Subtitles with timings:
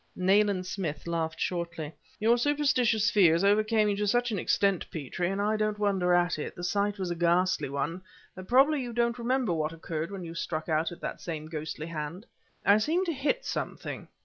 [0.15, 1.93] Nayland Smith laughed shortly.
[2.19, 6.39] "Your superstitious fears overcame you to such an extent, Petrie and I don't wonder at
[6.39, 8.01] it; the sight was a ghastly one
[8.35, 11.85] that probably you don't remember what occurred when you struck out at that same ghostly
[11.85, 12.25] hand?"
[12.65, 14.07] "I seemed to hit something."